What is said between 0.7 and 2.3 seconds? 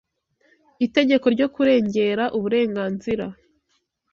itegeko ryo kurengera